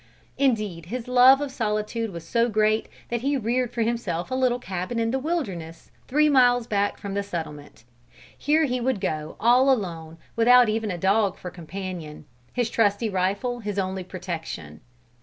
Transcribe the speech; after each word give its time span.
Indeed 0.39 0.87
his 0.87 1.07
love 1.07 1.41
of 1.41 1.51
solitude 1.51 2.09
was 2.09 2.27
so 2.27 2.49
great, 2.49 2.87
that 3.09 3.21
he 3.21 3.37
reared 3.37 3.71
for 3.71 3.83
himself 3.83 4.31
a 4.31 4.33
little 4.33 4.57
cabin 4.57 4.97
in 4.97 5.11
the 5.11 5.19
wilderness, 5.19 5.91
three 6.07 6.27
miles 6.27 6.65
back 6.65 6.97
from 6.97 7.13
the 7.13 7.21
settlement. 7.21 7.83
Here 8.35 8.63
he 8.65 8.81
would 8.81 8.99
go 8.99 9.35
all 9.39 9.69
alone 9.71 10.17
without 10.35 10.69
even 10.69 10.89
a 10.89 10.97
dog 10.97 11.37
for 11.37 11.51
companion, 11.51 12.25
his 12.51 12.71
trusty 12.71 13.11
rifle 13.11 13.59
his 13.59 13.77
only 13.77 14.03
protection. 14.03 14.81